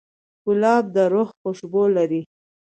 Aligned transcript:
ګلاب 0.45 0.83
د 0.95 0.97
روح 1.13 1.29
خوشبو 1.39 1.83
لري. 1.95 2.21